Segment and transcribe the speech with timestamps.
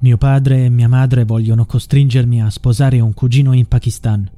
[0.00, 4.30] Mio padre e mia madre vogliono costringermi a sposare un cugino in Pakistan.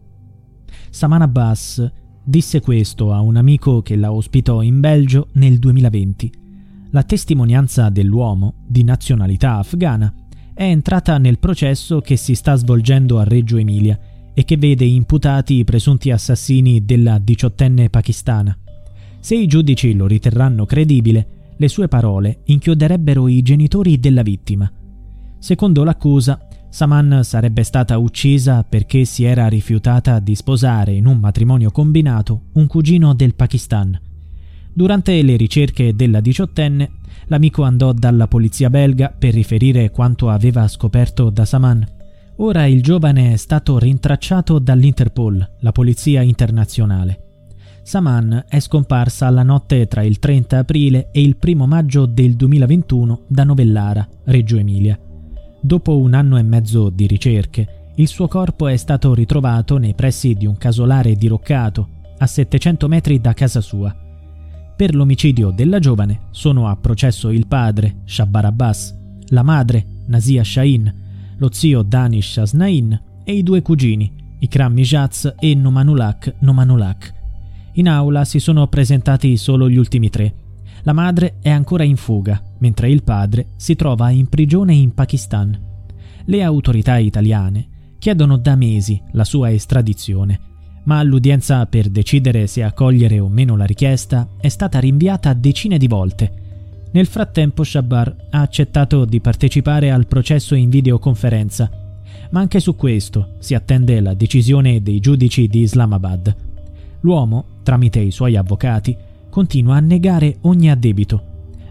[0.88, 1.92] Saman Abbas
[2.24, 6.32] disse questo a un amico che la ospitò in Belgio nel 2020.
[6.92, 10.10] La testimonianza dell'uomo, di nazionalità afghana,
[10.54, 13.98] è entrata nel processo che si sta svolgendo a Reggio Emilia
[14.32, 18.56] e che vede imputati i presunti assassini della diciottenne pakistana.
[19.20, 24.70] Se i giudici lo riterranno credibile, le sue parole inchioderebbero i genitori della vittima.
[25.40, 31.70] Secondo l'accusa, Saman sarebbe stata uccisa perché si era rifiutata di sposare in un matrimonio
[31.70, 33.98] combinato un cugino del Pakistan.
[34.72, 36.90] Durante le ricerche della diciottenne,
[37.26, 41.84] l'amico andò dalla polizia belga per riferire quanto aveva scoperto da Saman.
[42.36, 47.24] Ora il giovane è stato rintracciato dall'Interpol, la polizia internazionale.
[47.82, 53.22] Saman è scomparsa la notte tra il 30 aprile e il 1 maggio del 2021
[53.26, 54.98] da Novellara, Reggio Emilia.
[55.62, 60.34] Dopo un anno e mezzo di ricerche, il suo corpo è stato ritrovato nei pressi
[60.34, 63.94] di un casolare diroccato, a 700 metri da casa sua.
[64.74, 68.96] Per l'omicidio della giovane sono a processo il padre, Shabbar Abbas,
[69.28, 70.94] la madre, Nasia Shahin,
[71.36, 77.14] lo zio Danish Asnain e i due cugini, Ikram Mijaz e Nomanulak Nomanulak.
[77.74, 80.34] In aula si sono presentati solo gli ultimi tre.
[80.82, 85.58] La madre è ancora in fuga, mentre il padre si trova in prigione in Pakistan.
[86.24, 90.48] Le autorità italiane chiedono da mesi la sua estradizione
[90.84, 95.86] ma l'udienza per decidere se accogliere o meno la richiesta è stata rinviata decine di
[95.86, 96.32] volte.
[96.92, 101.70] Nel frattempo Shabbar ha accettato di partecipare al processo in videoconferenza,
[102.30, 106.34] ma anche su questo si attende la decisione dei giudici di Islamabad.
[107.00, 108.96] L'uomo, tramite i suoi avvocati,
[109.30, 111.22] continua a negare ogni addebito.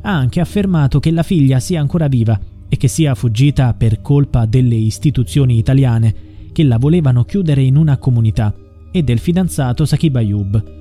[0.02, 4.46] Ha anche affermato che la figlia sia ancora viva e che sia fuggita per colpa
[4.46, 8.54] delle istituzioni italiane che la volevano chiudere in una comunità
[8.92, 10.78] e del fidanzato Sakib Ayub.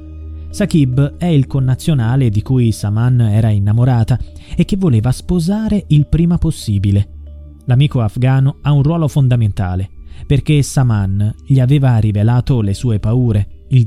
[0.50, 4.18] Sakib è il connazionale di cui Saman era innamorata
[4.56, 7.16] e che voleva sposare il prima possibile.
[7.66, 9.90] L'amico afghano ha un ruolo fondamentale
[10.26, 13.86] perché Saman gli aveva rivelato le sue paure, il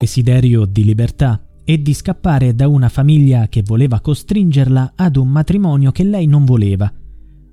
[0.00, 5.92] Desiderio di libertà e di scappare da una famiglia che voleva costringerla ad un matrimonio
[5.92, 6.90] che lei non voleva.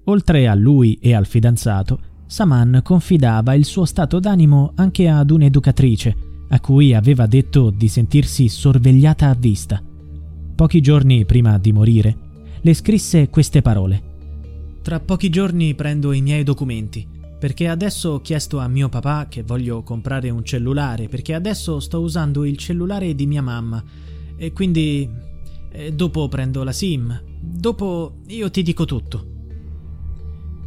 [0.06, 6.16] Oltre a lui e al fidanzato, Saman confidava il suo stato d'animo anche ad un'educatrice,
[6.48, 9.84] a cui aveva detto di sentirsi sorvegliata a vista.
[10.56, 12.18] Pochi giorni prima di morire,
[12.62, 14.04] le scrisse queste parole.
[14.82, 17.06] Tra pochi giorni prendo i miei documenti,
[17.40, 22.00] perché adesso ho chiesto a mio papà che voglio comprare un cellulare, perché adesso sto
[22.00, 23.84] usando il cellulare di mia mamma,
[24.36, 25.26] e quindi...
[25.70, 29.36] E dopo prendo la SIM, dopo io ti dico tutto.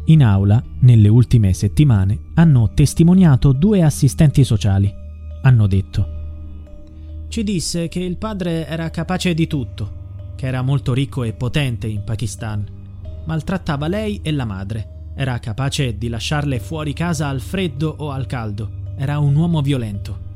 [0.05, 4.93] In aula, nelle ultime settimane, hanno testimoniato due assistenti sociali.
[5.41, 6.07] Hanno detto
[7.27, 11.87] Ci disse che il padre era capace di tutto, che era molto ricco e potente
[11.87, 12.65] in Pakistan.
[13.25, 15.00] Maltrattava lei e la madre.
[15.15, 18.93] Era capace di lasciarle fuori casa al freddo o al caldo.
[18.97, 20.29] Era un uomo violento.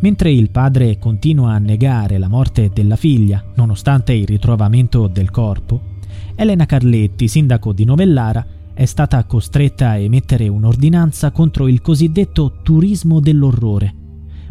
[0.00, 5.94] Mentre il padre continua a negare la morte della figlia, nonostante il ritrovamento del corpo,
[6.34, 13.20] Elena Carletti, sindaco di Novellara, è stata costretta a emettere un'ordinanza contro il cosiddetto turismo
[13.20, 13.94] dell'orrore.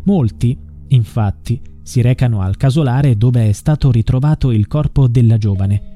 [0.04, 0.58] Molti,
[0.88, 5.95] infatti, si recano al casolare dove è stato ritrovato il corpo della giovane.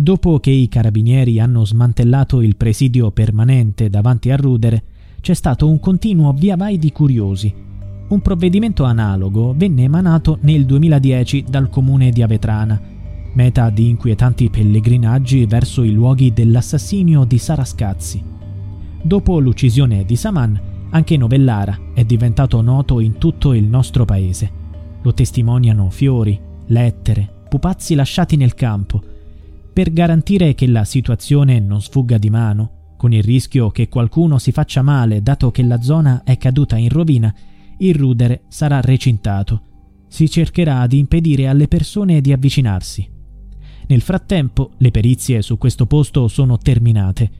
[0.00, 4.82] Dopo che i carabinieri hanno smantellato il presidio permanente davanti a Rudere,
[5.20, 7.52] c'è stato un continuo via vai di curiosi.
[8.06, 12.80] Un provvedimento analogo venne emanato nel 2010 dal comune di Avetrana
[13.34, 18.22] meta di inquietanti pellegrinaggi verso i luoghi dell'assassinio di Sara Scazzi.
[19.02, 20.60] Dopo l'uccisione di Saman,
[20.90, 24.50] anche Novellara è diventato noto in tutto il nostro paese.
[25.02, 29.02] Lo testimoniano fiori, lettere, pupazzi lasciati nel campo,
[29.78, 34.50] per garantire che la situazione non sfugga di mano, con il rischio che qualcuno si
[34.50, 37.32] faccia male dato che la zona è caduta in rovina,
[37.78, 39.62] il rudere sarà recintato.
[40.08, 43.08] Si cercherà di impedire alle persone di avvicinarsi.
[43.86, 47.30] Nel frattempo, le perizie su questo posto sono terminate.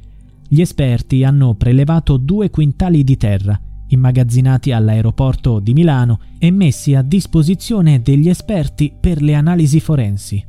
[0.46, 7.02] Gli esperti hanno prelevato due quintali di terra, immagazzinati all'aeroporto di Milano e messi a
[7.02, 10.48] disposizione degli esperti per le analisi forensi.